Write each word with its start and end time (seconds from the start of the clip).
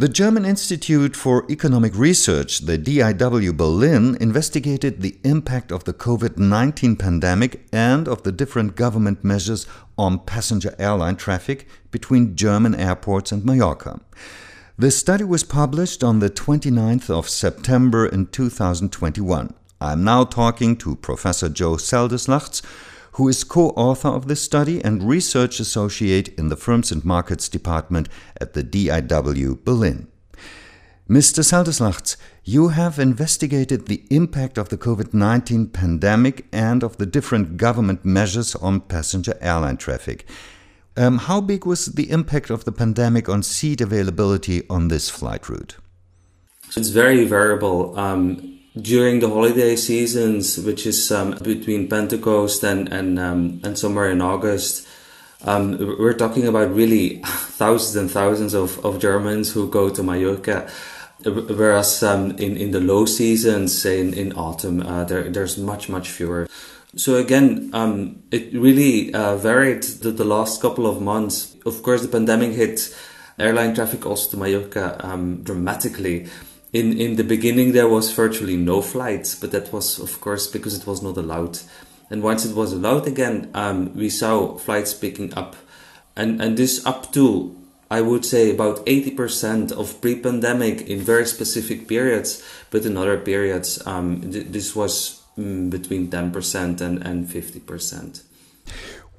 The 0.00 0.08
German 0.08 0.46
Institute 0.46 1.14
for 1.14 1.44
Economic 1.50 1.94
Research, 1.94 2.60
the 2.60 2.78
DIW 2.78 3.54
Berlin, 3.54 4.16
investigated 4.18 5.02
the 5.02 5.18
impact 5.24 5.70
of 5.70 5.84
the 5.84 5.92
COVID 5.92 6.38
19 6.38 6.96
pandemic 6.96 7.66
and 7.70 8.08
of 8.08 8.22
the 8.22 8.32
different 8.32 8.76
government 8.76 9.22
measures 9.22 9.66
on 9.98 10.20
passenger 10.20 10.74
airline 10.78 11.16
traffic 11.16 11.68
between 11.90 12.34
German 12.34 12.74
airports 12.74 13.30
and 13.30 13.44
Mallorca. 13.44 14.00
The 14.78 14.90
study 14.90 15.24
was 15.24 15.44
published 15.44 16.02
on 16.02 16.20
the 16.20 16.30
29th 16.30 17.10
of 17.10 17.28
September 17.28 18.06
in 18.06 18.28
2021. 18.28 19.52
I'm 19.82 20.02
now 20.02 20.24
talking 20.24 20.78
to 20.78 20.96
Professor 20.96 21.50
Jo 21.50 21.72
Seldeslachts 21.74 22.62
who 23.12 23.28
is 23.28 23.44
co 23.44 23.70
author 23.70 24.08
of 24.08 24.28
this 24.28 24.42
study 24.42 24.82
and 24.84 25.08
research 25.08 25.60
associate 25.60 26.28
in 26.38 26.48
the 26.48 26.56
Firms 26.56 26.92
and 26.92 27.04
Markets 27.04 27.48
Department 27.48 28.08
at 28.40 28.54
the 28.54 28.62
DIW 28.62 29.64
Berlin. 29.64 30.08
Mr. 31.08 31.42
Seldeslachts, 31.42 32.16
you 32.44 32.68
have 32.68 33.00
investigated 33.00 33.86
the 33.86 34.04
impact 34.10 34.56
of 34.56 34.68
the 34.68 34.78
COVID 34.78 35.12
19 35.12 35.66
pandemic 35.68 36.46
and 36.52 36.84
of 36.84 36.98
the 36.98 37.06
different 37.06 37.56
government 37.56 38.04
measures 38.04 38.54
on 38.54 38.80
passenger 38.80 39.36
airline 39.40 39.76
traffic. 39.76 40.24
Um, 40.96 41.18
how 41.18 41.40
big 41.40 41.66
was 41.66 41.86
the 41.86 42.10
impact 42.10 42.50
of 42.50 42.64
the 42.64 42.72
pandemic 42.72 43.28
on 43.28 43.42
seat 43.42 43.80
availability 43.80 44.62
on 44.68 44.86
this 44.86 45.10
flight 45.10 45.48
route? 45.48 45.76
It's 46.76 46.90
very 46.90 47.24
variable. 47.24 47.98
Um, 47.98 48.59
during 48.76 49.20
the 49.20 49.28
holiday 49.28 49.76
seasons, 49.76 50.58
which 50.58 50.86
is 50.86 51.10
um, 51.10 51.36
between 51.42 51.88
Pentecost 51.88 52.62
and 52.62 52.88
and 52.92 53.18
um, 53.18 53.60
and 53.64 53.78
somewhere 53.78 54.10
in 54.10 54.20
August, 54.20 54.86
um, 55.44 55.78
we're 55.98 56.14
talking 56.14 56.46
about 56.46 56.74
really 56.74 57.22
thousands 57.24 57.96
and 57.96 58.10
thousands 58.10 58.54
of, 58.54 58.84
of 58.84 59.00
Germans 59.00 59.52
who 59.52 59.68
go 59.68 59.90
to 59.90 60.02
Mallorca. 60.02 60.70
Whereas 61.24 62.02
um, 62.02 62.30
in 62.38 62.56
in 62.56 62.70
the 62.70 62.80
low 62.80 63.04
seasons, 63.04 63.76
say 63.76 64.00
in, 64.00 64.14
in 64.14 64.32
autumn, 64.32 64.80
uh, 64.82 65.04
there 65.04 65.28
there's 65.30 65.58
much 65.58 65.88
much 65.88 66.08
fewer. 66.08 66.48
So 66.96 67.16
again, 67.16 67.70
um, 67.72 68.22
it 68.32 68.52
really 68.52 69.14
uh, 69.14 69.36
varied 69.36 69.82
the, 70.02 70.10
the 70.10 70.24
last 70.24 70.60
couple 70.62 70.86
of 70.86 71.00
months. 71.00 71.56
Of 71.66 71.82
course, 71.82 72.02
the 72.02 72.08
pandemic 72.08 72.52
hit 72.52 72.96
airline 73.38 73.74
traffic 73.74 74.06
also 74.06 74.30
to 74.30 74.36
Mallorca 74.36 74.96
um, 75.06 75.42
dramatically 75.42 76.28
in 76.72 76.98
in 76.98 77.16
the 77.16 77.24
beginning 77.24 77.72
there 77.72 77.88
was 77.88 78.12
virtually 78.12 78.56
no 78.56 78.80
flights, 78.82 79.34
but 79.34 79.50
that 79.52 79.72
was 79.72 79.98
of 79.98 80.20
course 80.20 80.46
because 80.46 80.76
it 80.76 80.86
was 80.86 81.02
not 81.02 81.16
allowed. 81.16 81.58
And 82.10 82.22
once 82.22 82.44
it 82.44 82.56
was 82.56 82.72
allowed 82.72 83.06
again, 83.06 83.50
um, 83.54 83.94
we 83.94 84.10
saw 84.10 84.58
flights 84.58 84.94
picking 84.94 85.32
up, 85.34 85.56
and 86.16 86.40
and 86.40 86.56
this 86.56 86.84
up 86.86 87.12
to 87.12 87.56
I 87.90 88.02
would 88.02 88.24
say 88.24 88.52
about 88.52 88.86
80% 88.86 89.72
of 89.72 90.00
pre-pandemic 90.00 90.82
in 90.82 91.00
very 91.00 91.26
specific 91.26 91.88
periods, 91.88 92.40
but 92.70 92.86
in 92.86 92.96
other 92.96 93.18
periods, 93.18 93.84
um, 93.84 94.30
th- 94.30 94.46
this 94.46 94.76
was 94.76 95.20
mm, 95.36 95.68
between 95.70 96.08
10% 96.08 96.80
and, 96.80 97.04
and 97.04 97.26
50%. 97.26 98.22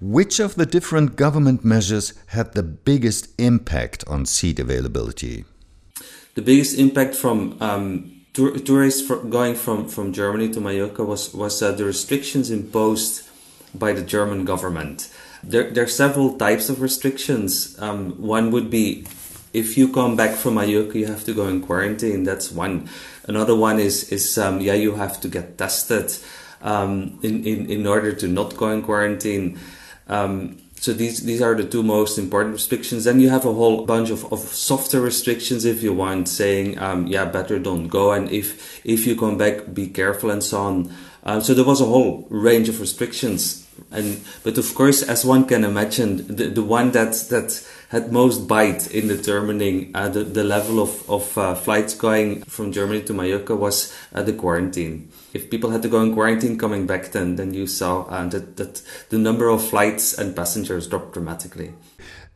Which 0.00 0.38
of 0.38 0.54
the 0.54 0.66
different 0.66 1.16
government 1.16 1.64
measures 1.64 2.14
had 2.26 2.52
the 2.52 2.62
biggest 2.62 3.28
impact 3.40 4.04
on 4.06 4.24
seat 4.24 4.60
availability? 4.60 5.44
The 6.40 6.46
biggest 6.46 6.78
impact 6.78 7.14
from 7.14 7.56
um, 7.60 8.22
tour- 8.32 8.58
tourists 8.58 9.06
for 9.06 9.16
going 9.16 9.54
from, 9.54 9.86
from 9.86 10.10
Germany 10.10 10.48
to 10.54 10.60
Mallorca 10.60 11.04
was 11.04 11.34
was 11.34 11.62
uh, 11.62 11.72
the 11.72 11.84
restrictions 11.84 12.50
imposed 12.50 13.28
by 13.74 13.92
the 13.92 14.02
German 14.02 14.46
government. 14.46 15.12
There, 15.42 15.70
there 15.70 15.84
are 15.84 15.94
several 16.04 16.38
types 16.38 16.70
of 16.70 16.80
restrictions. 16.80 17.78
Um, 17.78 18.12
one 18.22 18.50
would 18.52 18.70
be 18.70 19.04
if 19.52 19.76
you 19.76 19.92
come 19.92 20.16
back 20.16 20.34
from 20.34 20.54
Mallorca, 20.54 20.98
you 20.98 21.06
have 21.06 21.24
to 21.24 21.34
go 21.34 21.46
in 21.46 21.60
quarantine. 21.60 22.24
That's 22.24 22.50
one. 22.50 22.88
Another 23.28 23.54
one 23.54 23.78
is 23.78 24.10
is 24.10 24.38
um, 24.38 24.60
yeah, 24.62 24.74
you 24.74 24.94
have 24.94 25.20
to 25.20 25.28
get 25.28 25.58
tested 25.58 26.08
um, 26.62 27.18
in, 27.22 27.44
in 27.44 27.70
in 27.70 27.86
order 27.86 28.12
to 28.14 28.26
not 28.26 28.56
go 28.56 28.70
in 28.70 28.80
quarantine. 28.80 29.58
Um, 30.08 30.56
so 30.80 30.94
these 30.94 31.24
these 31.24 31.42
are 31.42 31.54
the 31.54 31.66
two 31.66 31.82
most 31.82 32.16
important 32.16 32.54
restrictions. 32.54 33.04
Then 33.04 33.20
you 33.20 33.28
have 33.28 33.44
a 33.44 33.52
whole 33.52 33.84
bunch 33.84 34.08
of, 34.08 34.24
of 34.32 34.38
softer 34.40 34.98
restrictions 34.98 35.66
if 35.66 35.82
you 35.82 35.92
want, 35.92 36.26
saying 36.26 36.78
um, 36.78 37.06
yeah, 37.06 37.26
better 37.26 37.58
don't 37.58 37.88
go, 37.88 38.12
and 38.12 38.30
if 38.30 38.80
if 38.82 39.06
you 39.06 39.14
come 39.14 39.36
back, 39.36 39.74
be 39.74 39.88
careful 39.88 40.30
and 40.30 40.42
so 40.42 40.58
on. 40.58 40.94
Um, 41.22 41.42
so 41.42 41.52
there 41.52 41.66
was 41.66 41.82
a 41.82 41.84
whole 41.84 42.26
range 42.30 42.70
of 42.70 42.80
restrictions, 42.80 43.68
and 43.90 44.20
but 44.42 44.58
of 44.58 44.74
course, 44.74 45.02
as 45.02 45.24
one 45.24 45.44
can 45.46 45.64
imagine, 45.64 46.26
the, 46.26 46.48
the 46.48 46.62
one 46.62 46.92
that 46.92 47.12
that 47.30 47.66
had 47.90 48.12
most 48.12 48.46
bite 48.46 48.90
in 48.92 49.08
determining 49.08 49.90
uh, 49.94 50.08
the 50.08 50.22
the 50.22 50.44
level 50.44 50.80
of 50.80 51.08
of 51.10 51.36
uh, 51.36 51.54
flights 51.54 51.94
going 51.94 52.42
from 52.42 52.72
Germany 52.72 53.02
to 53.02 53.12
Mallorca 53.12 53.56
was 53.56 53.92
uh, 54.14 54.22
the 54.22 54.32
quarantine. 54.32 55.10
If 55.34 55.50
people 55.50 55.70
had 55.70 55.82
to 55.82 55.88
go 55.88 56.02
in 56.02 56.14
quarantine 56.14 56.56
coming 56.56 56.86
back 56.86 57.12
then 57.12 57.36
then 57.36 57.52
you 57.52 57.66
saw 57.66 58.02
uh, 58.02 58.26
that, 58.28 58.56
that 58.56 58.82
the 59.10 59.18
number 59.18 59.48
of 59.48 59.66
flights 59.66 60.16
and 60.16 60.36
passengers 60.36 60.86
dropped 60.86 61.12
dramatically. 61.12 61.74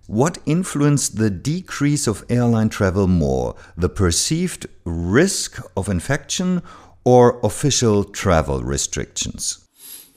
What 0.07 0.39
influenced 0.45 1.17
the 1.17 1.31
decrease 1.31 2.07
of 2.07 2.25
airline 2.29 2.69
travel 2.69 3.07
more 3.07 3.55
the 3.77 3.89
perceived 3.89 4.67
risk 4.85 5.63
of 5.77 5.89
infection 5.89 6.63
or 7.05 7.39
official 7.43 8.05
travel 8.05 8.63
restrictions 8.63 9.64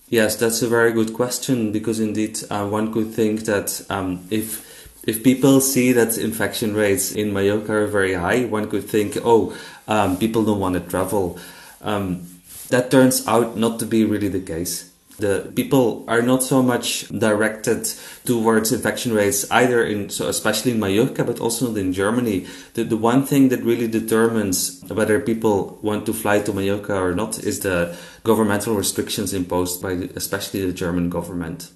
yes 0.10 0.36
that's 0.36 0.62
a 0.62 0.68
very 0.68 0.92
good 0.92 1.14
question 1.14 1.72
because 1.72 2.00
indeed 2.00 2.40
uh, 2.50 2.68
one 2.68 2.92
could 2.92 3.14
think 3.14 3.42
that 3.42 3.86
um, 3.90 4.26
if 4.30 4.68
if 5.08 5.24
people 5.24 5.62
see 5.62 5.94
that 5.94 6.18
infection 6.18 6.76
rates 6.76 7.14
in 7.14 7.32
Mallorca 7.32 7.72
are 7.72 7.88
very 7.88 8.16
high, 8.16 8.44
one 8.44 8.70
could 8.70 8.84
think, 8.84 9.18
oh, 9.24 9.58
um, 9.88 10.18
people 10.18 10.44
don't 10.44 10.60
want 10.60 10.76
to 10.76 10.82
travel. 10.82 11.40
Um, 11.82 12.28
that 12.68 12.92
turns 12.92 13.26
out 13.26 13.56
not 13.56 13.80
to 13.80 13.86
be 13.86 14.04
really 14.04 14.28
the 14.28 14.42
case. 14.42 14.92
The 15.18 15.52
people 15.56 16.06
are 16.08 16.22
not 16.22 16.44
so 16.44 16.62
much 16.62 17.08
directed 17.10 17.90
towards 18.24 18.72
infection 18.72 19.14
rates 19.14 19.50
either 19.50 19.84
in 19.84 20.10
so 20.10 20.28
especially 20.28 20.74
in 20.74 20.80
Mallorca 20.80 21.24
but 21.24 21.40
also 21.40 21.76
in 21.76 21.92
Germany. 21.92 22.46
The 22.76 22.84
the 22.84 22.98
one 22.98 23.26
thing 23.26 23.50
that 23.50 23.64
really 23.64 23.88
determines 23.88 24.84
whether 24.88 25.20
people 25.20 25.80
want 25.82 26.06
to 26.06 26.14
fly 26.14 26.40
to 26.42 26.54
Mallorca 26.54 26.96
or 26.96 27.16
not 27.16 27.40
is 27.40 27.62
the 27.62 27.96
governmental 28.24 28.76
restrictions 28.76 29.34
imposed 29.34 29.82
by 29.82 29.94
especially 30.16 30.66
the 30.66 30.74
German 30.74 31.10
government. 31.10 31.72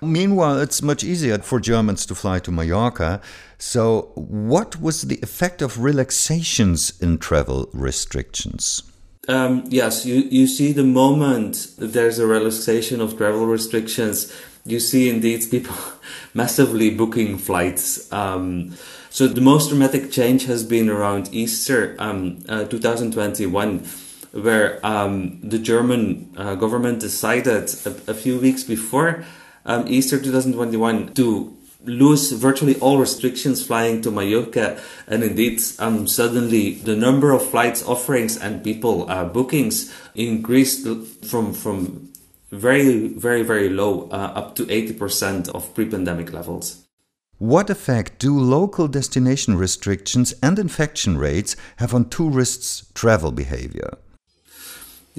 Meanwhile, 0.00 0.58
it's 0.60 0.82
much 0.82 1.04
easier 1.04 1.38
for 1.38 1.60
Germans 1.60 2.06
to 2.06 2.14
fly 2.14 2.38
to 2.40 2.50
Mallorca. 2.50 3.20
So, 3.58 4.12
what 4.14 4.80
was 4.80 5.02
the 5.02 5.18
effect 5.22 5.60
of 5.60 5.82
relaxations 5.82 6.98
in 7.00 7.18
travel 7.18 7.68
restrictions? 7.72 8.89
Um, 9.28 9.64
yes, 9.68 10.06
you, 10.06 10.16
you 10.30 10.46
see 10.46 10.72
the 10.72 10.84
moment 10.84 11.74
there's 11.78 12.18
a 12.18 12.26
relaxation 12.26 13.00
of 13.00 13.16
travel 13.16 13.46
restrictions, 13.46 14.34
you 14.64 14.80
see 14.80 15.08
indeed 15.08 15.44
people 15.50 15.76
massively 16.34 16.90
booking 16.90 17.38
flights. 17.38 18.10
Um, 18.12 18.76
so 19.10 19.26
the 19.26 19.40
most 19.40 19.68
dramatic 19.68 20.10
change 20.10 20.46
has 20.46 20.64
been 20.64 20.88
around 20.88 21.28
Easter 21.32 21.96
um, 21.98 22.44
uh, 22.48 22.64
2021, 22.64 23.80
where 24.32 24.84
um, 24.86 25.40
the 25.42 25.58
German 25.58 26.32
uh, 26.36 26.54
government 26.54 27.00
decided 27.00 27.74
a, 27.84 28.12
a, 28.12 28.14
few 28.14 28.38
weeks 28.38 28.62
before 28.62 29.24
um, 29.66 29.84
Easter 29.88 30.20
2021 30.20 31.14
to 31.14 31.56
lose 31.84 32.32
virtually 32.32 32.76
all 32.80 32.98
restrictions 32.98 33.64
flying 33.66 34.02
to 34.02 34.10
Mallorca, 34.10 34.80
and 35.06 35.22
indeed, 35.22 35.60
um, 35.78 36.06
suddenly 36.06 36.74
the 36.74 36.96
number 36.96 37.32
of 37.32 37.42
flights 37.42 37.82
offerings 37.86 38.36
and 38.36 38.62
people 38.62 39.10
uh, 39.10 39.24
bookings 39.24 39.92
increased 40.14 40.86
from 41.24 41.52
from 41.54 42.12
very 42.50 43.08
very 43.08 43.42
very 43.42 43.68
low 43.68 44.08
uh, 44.10 44.32
up 44.34 44.54
to 44.56 44.70
eighty 44.70 44.92
percent 44.92 45.48
of 45.48 45.74
pre-pandemic 45.74 46.32
levels. 46.32 46.84
What 47.38 47.70
effect 47.70 48.18
do 48.18 48.38
local 48.38 48.86
destination 48.86 49.56
restrictions 49.56 50.34
and 50.42 50.58
infection 50.58 51.16
rates 51.16 51.56
have 51.76 51.94
on 51.94 52.10
tourists' 52.10 52.92
travel 52.92 53.32
behavior? 53.32 53.96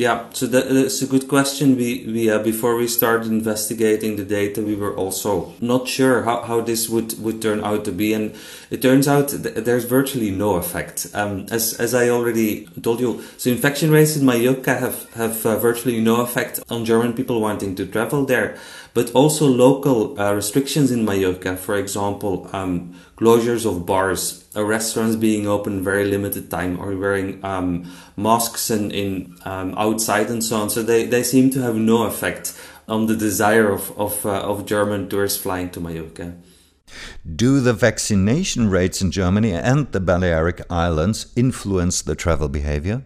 Yeah, 0.02 0.30
so 0.34 0.48
that, 0.48 0.68
that's 0.70 1.04
a 1.04 1.06
good 1.06 1.28
question. 1.28 1.76
We, 1.76 2.04
we 2.08 2.28
uh, 2.28 2.40
before 2.40 2.76
we 2.76 2.88
started 2.88 3.28
investigating 3.32 4.16
the 4.16 4.26
data, 4.26 4.64
we 4.64 4.76
were 4.76 4.96
also 4.96 5.54
not 5.62 5.88
sure 5.88 6.24
how, 6.24 6.42
how 6.42 6.60
this 6.60 6.90
would, 6.90 7.22
would 7.22 7.40
turn 7.40 7.64
out 7.64 7.86
to 7.86 7.92
be, 7.92 8.12
and 8.12 8.34
it 8.72 8.82
turns 8.82 9.08
out 9.08 9.30
th- 9.30 9.64
there's 9.64 9.84
virtually 9.84 10.32
no 10.32 10.56
effect. 10.56 11.06
Um, 11.14 11.46
as 11.52 11.76
as 11.80 11.94
I 11.94 12.10
already 12.10 12.66
told 12.82 13.00
you, 13.00 13.22
so 13.38 13.52
infection 13.52 13.92
rates 13.92 14.18
in 14.18 14.26
Mallorca 14.26 14.74
have 14.74 14.98
have 15.14 15.46
uh, 15.46 15.60
virtually 15.60 16.02
no 16.02 16.22
effect 16.22 16.60
on 16.72 16.84
German 16.84 17.14
people 17.14 17.40
wanting 17.40 17.76
to 17.76 17.86
travel 17.86 18.26
there, 18.26 18.58
but 18.94 19.12
also 19.12 19.48
local 19.48 20.20
uh, 20.20 20.34
restrictions 20.34 20.92
in 20.92 21.06
Mallorca, 21.06 21.56
for 21.56 21.76
example, 21.76 22.50
um, 22.54 22.94
closures 23.16 23.66
of 23.66 23.86
bars 23.86 24.46
uh, 24.56 24.66
restaurants 24.66 25.16
being 25.16 25.48
open 25.48 25.84
very 25.84 26.06
limited 26.06 26.52
time 26.52 26.80
or 26.80 26.96
wearing 26.98 27.44
um, 27.46 27.90
masks 28.18 28.70
in, 28.70 28.92
in 28.92 29.38
um, 29.46 29.74
outside 29.78 30.28
and 30.30 30.44
so 30.44 30.58
on. 30.58 30.70
So 30.70 30.84
they, 30.84 31.06
they 31.06 31.24
seem 31.24 31.50
to 31.52 31.62
have 31.62 31.76
no 31.76 32.04
effect 32.04 32.54
on 32.88 33.06
the 33.06 33.16
desire 33.16 33.72
of 33.72 33.98
of, 33.98 34.26
uh, 34.26 34.42
of 34.42 34.66
German 34.66 35.08
tourists 35.08 35.42
flying 35.42 35.70
to 35.72 35.80
Mallorca. 35.80 36.36
Do 37.24 37.62
the 37.62 37.74
vaccination 37.74 38.70
rates 38.70 39.02
in 39.02 39.12
Germany 39.12 39.54
and 39.54 39.90
the 39.92 40.02
Balearic 40.02 40.62
Islands 40.70 41.32
influence 41.36 42.02
the 42.02 42.16
travel 42.16 42.50
behavior? 42.50 43.04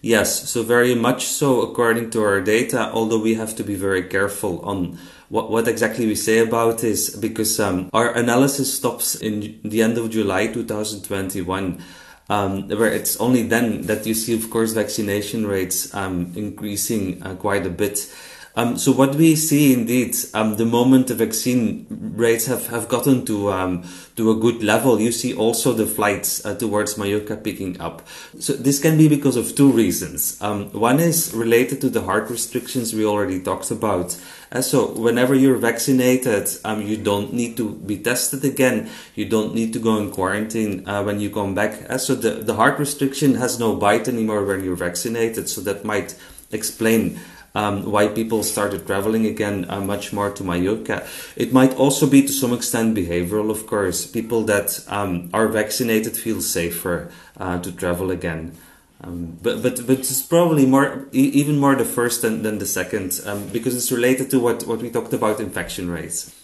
Yes, 0.00 0.50
so 0.50 0.62
very 0.62 0.94
much 0.94 1.24
so 1.24 1.62
according 1.62 2.10
to 2.10 2.22
our 2.22 2.40
data, 2.42 2.90
although 2.92 3.20
we 3.20 3.34
have 3.34 3.56
to 3.56 3.64
be 3.64 3.74
very 3.74 4.02
careful 4.02 4.60
on 4.60 4.98
what, 5.30 5.50
what 5.50 5.66
exactly 5.66 6.06
we 6.06 6.14
say 6.14 6.38
about 6.38 6.78
this 6.78 7.16
because 7.16 7.58
um, 7.58 7.88
our 7.92 8.12
analysis 8.12 8.76
stops 8.76 9.14
in 9.14 9.60
the 9.64 9.82
end 9.82 9.96
of 9.96 10.10
July 10.10 10.46
2021. 10.48 11.82
Um, 12.26 12.68
where 12.68 12.90
it's 12.90 13.18
only 13.18 13.42
then 13.42 13.82
that 13.82 14.06
you 14.06 14.14
see, 14.14 14.34
of 14.34 14.48
course, 14.48 14.72
vaccination 14.72 15.46
rates 15.46 15.94
um, 15.94 16.32
increasing 16.34 17.22
uh, 17.22 17.34
quite 17.34 17.66
a 17.66 17.70
bit. 17.70 18.10
Um, 18.56 18.78
so 18.78 18.92
what 18.92 19.16
we 19.16 19.34
see 19.34 19.72
indeed, 19.72 20.14
um, 20.32 20.56
the 20.56 20.64
moment 20.64 21.08
the 21.08 21.14
vaccine 21.14 21.86
rates 22.16 22.46
have, 22.46 22.68
have 22.68 22.88
gotten 22.88 23.26
to 23.26 23.50
um, 23.50 23.82
to 24.14 24.30
a 24.30 24.36
good 24.36 24.62
level, 24.62 25.00
you 25.00 25.10
see 25.10 25.34
also 25.34 25.72
the 25.72 25.86
flights 25.86 26.44
uh, 26.46 26.54
towards 26.54 26.96
Mallorca 26.96 27.36
picking 27.36 27.80
up. 27.80 28.06
So 28.38 28.52
this 28.52 28.78
can 28.78 28.96
be 28.96 29.08
because 29.08 29.36
of 29.36 29.56
two 29.56 29.72
reasons. 29.72 30.40
Um, 30.40 30.70
one 30.70 31.00
is 31.00 31.34
related 31.34 31.80
to 31.80 31.90
the 31.90 32.02
hard 32.02 32.30
restrictions 32.30 32.94
we 32.94 33.04
already 33.04 33.40
talked 33.40 33.72
about. 33.72 34.16
Uh, 34.52 34.62
so 34.62 34.86
whenever 34.92 35.34
you're 35.34 35.56
vaccinated, 35.56 36.48
um, 36.64 36.80
you 36.80 36.96
don't 36.96 37.32
need 37.32 37.56
to 37.56 37.70
be 37.70 37.98
tested 37.98 38.44
again. 38.44 38.88
You 39.16 39.24
don't 39.24 39.52
need 39.52 39.72
to 39.72 39.80
go 39.80 39.96
in 39.96 40.12
quarantine 40.12 40.88
uh, 40.88 41.02
when 41.02 41.18
you 41.18 41.28
come 41.28 41.56
back. 41.56 41.90
Uh, 41.90 41.98
so 41.98 42.14
the, 42.14 42.30
the 42.30 42.54
hard 42.54 42.78
restriction 42.78 43.34
has 43.34 43.58
no 43.58 43.74
bite 43.74 44.06
anymore 44.06 44.44
when 44.44 44.62
you're 44.62 44.76
vaccinated. 44.76 45.48
So 45.48 45.60
that 45.62 45.84
might 45.84 46.14
explain 46.52 47.18
um, 47.54 47.90
why 47.90 48.08
people 48.08 48.42
started 48.42 48.86
traveling 48.86 49.26
again 49.26 49.66
uh, 49.68 49.80
much 49.80 50.12
more 50.12 50.30
to 50.30 50.42
Mallorca. 50.42 51.06
It 51.36 51.52
might 51.52 51.74
also 51.76 52.06
be 52.06 52.22
to 52.22 52.32
some 52.32 52.52
extent 52.52 52.96
behavioral, 52.96 53.50
of 53.50 53.66
course. 53.66 54.06
People 54.06 54.42
that 54.44 54.84
um, 54.88 55.30
are 55.32 55.48
vaccinated 55.48 56.16
feel 56.16 56.40
safer 56.40 57.10
uh, 57.38 57.60
to 57.60 57.72
travel 57.72 58.10
again. 58.10 58.56
Um, 59.00 59.38
but 59.42 59.62
but 59.62 59.86
but 59.86 59.98
it's 59.98 60.22
probably 60.22 60.66
more 60.66 61.08
even 61.12 61.58
more 61.58 61.74
the 61.74 61.84
first 61.84 62.22
than, 62.22 62.42
than 62.42 62.58
the 62.58 62.66
second 62.66 63.20
um, 63.26 63.48
because 63.48 63.76
it's 63.76 63.92
related 63.92 64.30
to 64.30 64.40
what, 64.40 64.66
what 64.66 64.80
we 64.80 64.88
talked 64.88 65.12
about 65.12 65.40
infection 65.40 65.90
rates. 65.90 66.34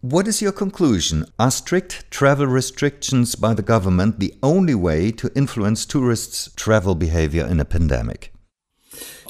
What 0.00 0.28
is 0.28 0.42
your 0.42 0.52
conclusion? 0.52 1.24
Are 1.38 1.50
strict 1.50 2.10
travel 2.10 2.46
restrictions 2.46 3.34
by 3.34 3.54
the 3.54 3.62
government 3.62 4.20
the 4.20 4.34
only 4.42 4.74
way 4.74 5.10
to 5.12 5.32
influence 5.34 5.86
tourists' 5.86 6.50
travel 6.56 6.94
behavior 6.94 7.46
in 7.46 7.58
a 7.58 7.64
pandemic? 7.64 8.33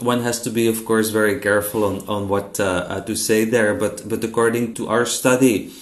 One 0.01 0.23
has 0.23 0.41
to 0.43 0.51
be, 0.51 0.67
of 0.67 0.85
course, 0.85 1.11
very 1.11 1.41
careful 1.41 1.85
on, 1.85 2.09
on 2.09 2.29
what 2.29 2.59
uh, 2.61 2.87
uh, 2.89 3.01
to 3.03 3.17
say 3.17 3.45
there, 3.45 3.75
but, 3.75 4.09
but 4.09 4.23
according 4.25 4.75
to 4.75 4.89
our 4.89 5.07
study, 5.07 5.73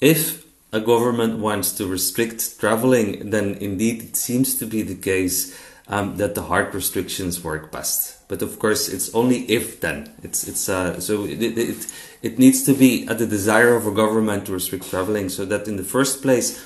if 0.00 0.42
a 0.72 0.80
government 0.80 1.38
wants 1.38 1.72
to 1.72 1.86
restrict 1.86 2.58
traveling, 2.58 3.30
then 3.30 3.54
indeed 3.60 4.02
it 4.02 4.16
seems 4.16 4.58
to 4.58 4.66
be 4.66 4.82
the 4.82 4.94
case 4.94 5.56
um, 5.88 6.16
that 6.16 6.34
the 6.34 6.42
hard 6.42 6.74
restrictions 6.74 7.44
work 7.44 7.70
best. 7.70 8.16
But 8.28 8.40
of 8.40 8.58
course, 8.58 8.88
it's 8.88 9.14
only 9.14 9.44
if 9.50 9.80
then. 9.80 10.10
It's 10.22 10.48
it's 10.48 10.68
uh, 10.68 10.98
so 11.00 11.26
it, 11.26 11.42
it 11.42 11.92
it 12.22 12.38
needs 12.38 12.62
to 12.64 12.72
be 12.72 13.06
at 13.08 13.18
the 13.18 13.26
desire 13.26 13.76
of 13.76 13.86
a 13.86 13.92
government 13.92 14.46
to 14.46 14.52
restrict 14.52 14.88
traveling. 14.88 15.28
So 15.28 15.44
that 15.44 15.68
in 15.68 15.76
the 15.76 15.84
first 15.84 16.22
place, 16.22 16.58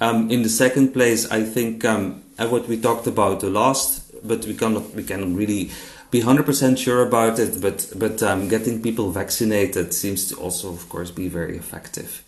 um, 0.00 0.30
in 0.30 0.42
the 0.42 0.48
second 0.48 0.92
place, 0.94 1.30
I 1.30 1.42
think 1.42 1.84
um, 1.84 2.22
what 2.38 2.68
we 2.68 2.80
talked 2.80 3.06
about 3.06 3.40
the 3.40 3.50
last, 3.50 4.10
but 4.26 4.46
we 4.46 4.54
cannot 4.54 4.94
we 4.94 5.04
can 5.04 5.36
really 5.36 5.70
be 6.10 6.22
100% 6.22 6.78
sure 6.78 7.02
about 7.02 7.38
it, 7.38 7.60
but, 7.60 7.92
but 7.96 8.22
um, 8.22 8.48
getting 8.48 8.82
people 8.82 9.10
vaccinated 9.12 9.94
seems 9.94 10.28
to 10.28 10.36
also, 10.36 10.72
of 10.72 10.88
course, 10.88 11.10
be 11.10 11.28
very 11.28 11.56
effective. 11.56 12.24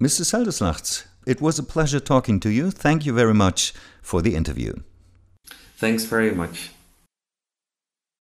Mr. 0.00 0.22
Seldeslachts, 0.22 1.04
it 1.26 1.40
was 1.40 1.58
a 1.58 1.62
pleasure 1.62 2.00
talking 2.00 2.38
to 2.40 2.50
you. 2.50 2.70
Thank 2.70 3.06
you 3.06 3.12
very 3.12 3.34
much 3.34 3.72
for 4.02 4.22
the 4.22 4.34
interview. 4.34 4.74
Thanks 5.76 6.04
very 6.04 6.30
much. 6.30 6.70